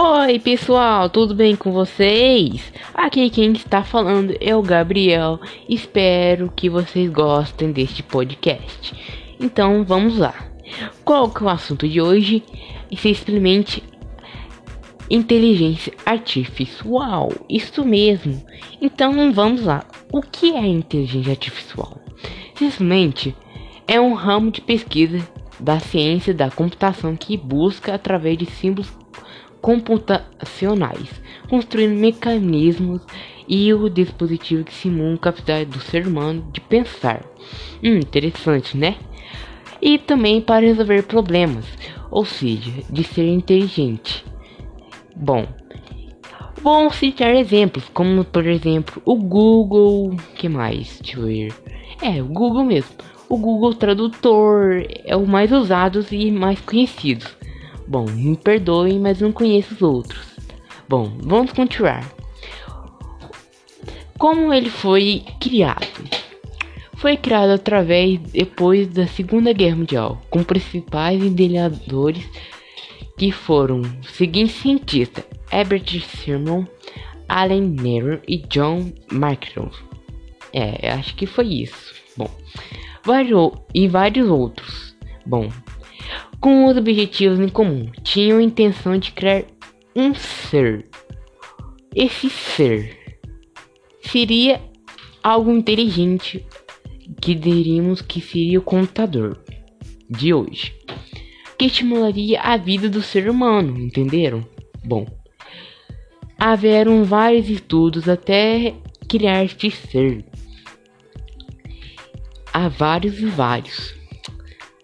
Oi 0.00 0.38
pessoal, 0.38 1.10
tudo 1.10 1.34
bem 1.34 1.56
com 1.56 1.72
vocês? 1.72 2.72
Aqui 2.94 3.28
quem 3.30 3.50
está 3.50 3.82
falando 3.82 4.32
é 4.40 4.54
o 4.54 4.62
Gabriel. 4.62 5.40
Espero 5.68 6.52
que 6.54 6.70
vocês 6.70 7.10
gostem 7.10 7.72
deste 7.72 8.04
podcast. 8.04 8.94
Então 9.40 9.82
vamos 9.82 10.16
lá. 10.16 10.32
Qual 11.04 11.28
que 11.28 11.42
é 11.42 11.46
o 11.46 11.48
assunto 11.48 11.88
de 11.88 12.00
hoje? 12.00 12.44
Simplesmente 12.96 13.82
inteligência 15.10 15.92
artificial. 16.06 17.32
Isso 17.48 17.84
mesmo. 17.84 18.40
Então 18.80 19.32
vamos 19.32 19.64
lá. 19.64 19.84
O 20.12 20.22
que 20.22 20.54
é 20.54 20.64
inteligência 20.64 21.32
artificial? 21.32 21.98
Simplesmente 22.54 23.34
é 23.88 24.00
um 24.00 24.14
ramo 24.14 24.52
de 24.52 24.60
pesquisa 24.60 25.28
da 25.58 25.80
ciência 25.80 26.32
da 26.32 26.48
computação 26.52 27.16
que 27.16 27.36
busca 27.36 27.92
através 27.92 28.38
de 28.38 28.46
símbolos 28.46 28.96
computacionais, 29.60 31.08
construindo 31.48 31.98
mecanismos 31.98 33.02
e 33.48 33.72
o 33.72 33.88
dispositivo 33.88 34.64
que 34.64 34.74
simula 34.74 35.14
a 35.14 35.18
capacidade 35.18 35.70
do 35.70 35.80
ser 35.80 36.06
humano 36.06 36.46
de 36.52 36.60
pensar. 36.60 37.24
Hum, 37.82 37.96
interessante, 37.96 38.76
né? 38.76 38.96
E 39.80 39.98
também 39.98 40.40
para 40.40 40.66
resolver 40.66 41.04
problemas, 41.04 41.64
ou 42.10 42.24
seja, 42.24 42.72
de 42.90 43.04
ser 43.04 43.28
inteligente. 43.28 44.24
Bom, 45.14 45.46
vamos 46.62 46.96
citar 46.96 47.34
exemplos, 47.34 47.88
como 47.94 48.24
por 48.24 48.46
exemplo 48.46 49.00
o 49.04 49.16
Google, 49.16 50.16
que 50.34 50.48
mais? 50.48 51.00
Deixa 51.02 51.18
eu 51.18 51.26
ver. 51.26 51.54
É, 52.02 52.22
o 52.22 52.26
Google 52.26 52.64
mesmo. 52.64 52.90
O 53.28 53.36
Google 53.36 53.74
Tradutor 53.74 54.86
é 55.04 55.14
o 55.14 55.26
mais 55.26 55.52
usado 55.52 56.04
e 56.10 56.30
mais 56.30 56.60
conhecido. 56.60 57.37
Bom, 57.88 58.04
me 58.04 58.36
perdoem, 58.36 59.00
mas 59.00 59.22
não 59.22 59.32
conheço 59.32 59.74
os 59.74 59.80
outros. 59.80 60.36
Bom, 60.86 61.10
vamos 61.22 61.52
continuar. 61.52 62.06
Como 64.18 64.52
ele 64.52 64.68
foi 64.68 65.24
criado? 65.40 65.86
Foi 66.96 67.16
criado 67.16 67.50
através 67.50 68.18
depois 68.18 68.88
da 68.88 69.06
Segunda 69.06 69.54
Guerra 69.54 69.76
Mundial, 69.76 70.20
com 70.28 70.44
principais 70.44 71.22
idealizadores 71.22 72.28
que 73.16 73.32
foram 73.32 73.80
os 73.80 74.10
seguintes 74.10 74.56
cientistas: 74.56 75.24
Herbert 75.50 75.88
Simon, 76.00 76.66
Alan 77.26 77.68
Neher 77.68 78.20
e 78.28 78.36
John 78.36 78.92
Maxwell. 79.10 79.70
É, 80.52 80.90
acho 80.90 81.14
que 81.14 81.24
foi 81.24 81.46
isso. 81.46 81.94
Bom, 82.18 82.30
vários 83.02 83.52
e 83.72 83.88
vários 83.88 84.28
outros. 84.28 84.94
Bom, 85.24 85.48
com 86.40 86.66
os 86.66 86.76
objetivos 86.76 87.40
em 87.40 87.48
comum. 87.48 87.90
Tinham 88.02 88.38
a 88.38 88.42
intenção 88.42 88.98
de 88.98 89.12
criar 89.12 89.44
um 89.94 90.14
ser. 90.14 90.86
Esse 91.94 92.30
ser 92.30 93.18
seria 94.02 94.60
algo 95.22 95.50
inteligente 95.50 96.44
que 97.20 97.34
diríamos 97.34 98.00
que 98.00 98.20
seria 98.20 98.58
o 98.58 98.62
computador 98.62 99.42
de 100.08 100.32
hoje, 100.32 100.74
que 101.58 101.66
estimularia 101.66 102.40
a 102.40 102.56
vida 102.56 102.88
do 102.88 103.02
ser 103.02 103.28
humano, 103.28 103.78
entenderam? 103.78 104.46
Bom, 104.84 105.06
haveram 106.38 107.04
vários 107.04 107.50
estudos 107.50 108.08
até 108.08 108.74
criar 109.08 109.44
este 109.44 109.70
ser. 109.70 110.24
Há 112.52 112.68
vários 112.68 113.18
e 113.18 113.26
vários. 113.26 113.94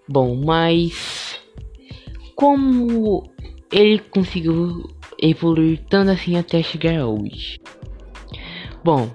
Bom, 0.08 0.34
mas 0.44 1.13
como 2.34 3.22
ele 3.72 3.98
conseguiu 3.98 4.88
evoluir 5.20 5.80
tanto 5.88 6.10
assim 6.10 6.36
até 6.36 6.62
chegar 6.62 7.06
hoje? 7.06 7.58
Bom, 8.82 9.08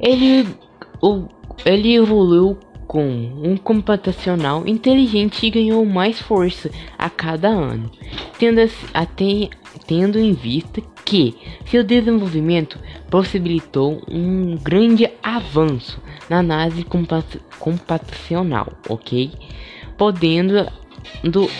ele, 0.00 0.46
o, 1.00 1.26
ele 1.64 1.94
evoluiu 1.94 2.58
com 2.86 3.04
um 3.04 3.56
computacional 3.56 4.66
inteligente 4.66 5.46
e 5.46 5.50
ganhou 5.50 5.84
mais 5.84 6.20
força 6.20 6.70
a 6.98 7.08
cada 7.08 7.48
ano, 7.48 7.88
tendo, 8.36 8.60
até, 8.92 9.48
tendo 9.86 10.18
em 10.18 10.32
vista 10.32 10.82
que 11.04 11.36
seu 11.66 11.84
desenvolvimento 11.84 12.78
possibilitou 13.08 14.02
um 14.10 14.56
grande 14.56 15.08
avanço 15.22 16.02
na 16.28 16.40
análise 16.40 16.84
computacional, 17.58 18.72
ok? 18.88 19.30
Podendo 19.96 20.66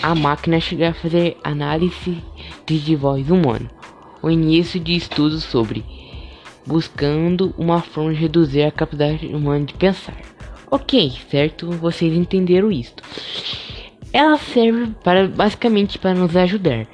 a 0.01 0.15
máquina 0.15 0.59
chegar 0.59 0.89
a 0.89 0.93
fazer 0.93 1.37
análise 1.43 2.17
de 2.65 2.95
voz 2.95 3.29
humana. 3.29 3.69
O 4.21 4.29
início 4.29 4.79
de 4.79 4.95
estudos 4.95 5.43
sobre 5.43 5.83
buscando 6.65 7.53
uma 7.57 7.81
forma 7.81 8.13
de 8.13 8.19
reduzir 8.19 8.63
a 8.63 8.71
capacidade 8.71 9.27
humana 9.27 9.65
de 9.65 9.73
pensar. 9.73 10.17
Ok, 10.69 11.11
certo? 11.29 11.69
Vocês 11.71 12.13
entenderam 12.13 12.71
isto. 12.71 13.03
Ela 14.13 14.37
serve 14.37 14.91
para 15.03 15.27
basicamente 15.27 15.97
para 15.97 16.13
nos 16.13 16.35
ajudar. 16.35 16.87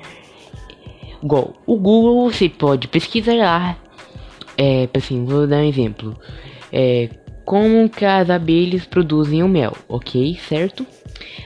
Igual 1.22 1.54
o 1.66 1.78
Google, 1.78 2.32
você 2.32 2.48
pode 2.50 2.88
pesquisar 2.88 3.36
lá. 3.36 3.78
É, 4.58 4.90
assim, 4.96 5.26
vou 5.26 5.46
dar 5.46 5.58
um 5.58 5.70
exemplo. 5.70 6.16
É, 6.72 7.10
como 7.48 7.90
que 7.90 8.04
as 8.04 8.30
abelhas 8.30 8.86
produzem 8.86 9.42
o 9.42 9.48
mel, 9.48 9.72
ok? 9.88 10.38
Certo? 10.50 10.86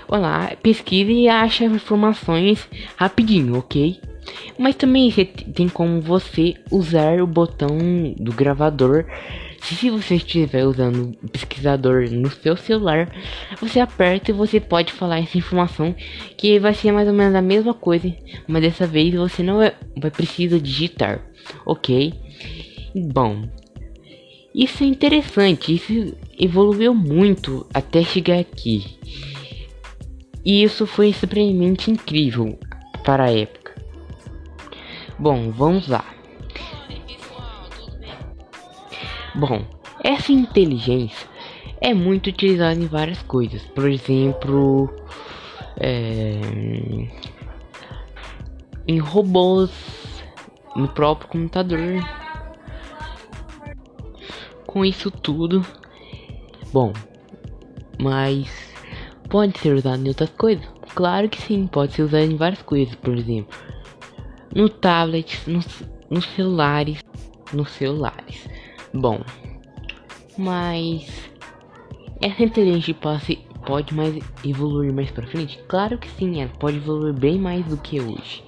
Olá, 0.07 0.51
pesquise 0.63 1.11
e 1.11 1.29
ache 1.29 1.63
informações 1.63 2.67
rapidinho, 2.95 3.59
ok? 3.59 4.01
Mas 4.57 4.73
também 4.73 5.11
tem 5.53 5.69
como 5.69 6.01
você 6.01 6.55
usar 6.71 7.21
o 7.21 7.27
botão 7.27 7.77
do 8.17 8.33
gravador. 8.33 9.05
Se 9.61 9.91
você 9.91 10.15
estiver 10.15 10.65
usando 10.65 11.15
o 11.21 11.29
pesquisador 11.29 12.09
no 12.09 12.31
seu 12.31 12.57
celular, 12.57 13.07
você 13.59 13.79
aperta 13.79 14.31
e 14.31 14.33
você 14.33 14.59
pode 14.59 14.91
falar 14.91 15.19
essa 15.19 15.37
informação 15.37 15.93
que 16.35 16.59
vai 16.59 16.73
ser 16.73 16.91
mais 16.91 17.07
ou 17.07 17.13
menos 17.13 17.35
a 17.35 17.43
mesma 17.43 17.75
coisa, 17.75 18.11
mas 18.47 18.63
dessa 18.63 18.87
vez 18.87 19.13
você 19.13 19.43
não 19.43 19.57
vai, 19.57 19.75
vai 19.95 20.09
precisar 20.09 20.57
digitar, 20.57 21.21
ok? 21.63 22.11
Bom, 22.95 23.47
isso 24.53 24.83
é 24.83 24.87
interessante, 24.87 25.73
isso 25.73 26.15
evoluiu 26.37 26.93
muito 26.93 27.65
até 27.73 28.03
chegar 28.03 28.39
aqui. 28.39 28.97
E 30.43 30.63
isso 30.63 30.85
foi 30.85 31.13
simplesmente 31.13 31.89
incrível 31.89 32.59
para 33.03 33.25
a 33.25 33.31
época. 33.31 33.75
Bom, 35.17 35.51
vamos 35.51 35.87
lá. 35.87 36.03
Bom, 39.35 39.65
essa 40.03 40.33
inteligência 40.33 41.27
é 41.79 41.93
muito 41.93 42.27
utilizada 42.27 42.79
em 42.79 42.87
várias 42.87 43.21
coisas. 43.21 43.61
Por 43.67 43.89
exemplo, 43.89 44.93
é, 45.77 46.33
em 48.87 48.99
robôs, 48.99 49.71
no 50.75 50.87
próprio 50.87 51.29
computador 51.29 52.03
com 54.71 54.85
isso 54.85 55.11
tudo. 55.11 55.65
Bom, 56.71 56.93
mas 57.99 58.49
pode 59.29 59.57
ser 59.59 59.73
usado 59.73 60.03
em 60.03 60.07
outras 60.07 60.29
coisas? 60.31 60.65
Claro 60.95 61.29
que 61.29 61.41
sim, 61.41 61.67
pode 61.67 61.93
ser 61.93 62.03
usado 62.03 62.23
em 62.23 62.35
várias 62.35 62.61
coisas, 62.61 62.95
por 62.95 63.15
exemplo, 63.15 63.57
no 64.55 64.69
tablet, 64.69 65.39
nos, 65.47 66.25
celulares, 66.35 66.99
nos 67.53 67.69
celulares. 67.71 68.47
Bom, 68.93 69.21
mas 70.37 71.07
essa 72.21 72.43
inteligência 72.43 72.93
pode, 72.93 73.39
pode 73.65 73.93
mais 73.93 74.17
evoluir 74.43 74.93
mais 74.93 75.11
para 75.11 75.27
frente? 75.27 75.59
Claro 75.67 75.97
que 75.97 76.09
sim, 76.09 76.41
ela 76.41 76.51
pode 76.59 76.77
evoluir 76.77 77.13
bem 77.13 77.37
mais 77.37 77.65
do 77.65 77.77
que 77.77 77.99
hoje. 77.99 78.43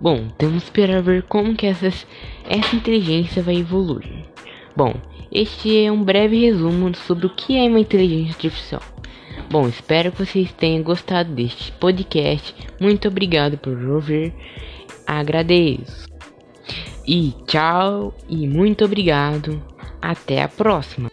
Bom, 0.00 0.28
temos 0.38 0.62
que 0.62 0.70
esperar 0.70 1.02
ver 1.02 1.22
como 1.24 1.54
que 1.54 1.66
essas 1.66 2.06
essa 2.48 2.74
inteligência 2.74 3.42
vai 3.42 3.56
evoluir. 3.56 4.24
Bom, 4.74 4.94
este 5.30 5.84
é 5.84 5.92
um 5.92 6.02
breve 6.02 6.40
resumo 6.40 6.94
sobre 6.94 7.26
o 7.26 7.30
que 7.30 7.56
é 7.56 7.68
uma 7.68 7.80
inteligência 7.80 8.32
artificial. 8.32 8.82
Bom, 9.50 9.68
espero 9.68 10.12
que 10.12 10.24
vocês 10.24 10.52
tenham 10.52 10.82
gostado 10.82 11.32
deste 11.32 11.72
podcast. 11.72 12.54
Muito 12.80 13.08
obrigado 13.08 13.58
por 13.58 13.76
ouvir. 13.76 14.32
Agradeço. 15.06 16.08
E 17.06 17.34
tchau 17.46 18.14
e 18.28 18.46
muito 18.46 18.84
obrigado. 18.84 19.60
Até 20.00 20.42
a 20.42 20.48
próxima. 20.48 21.10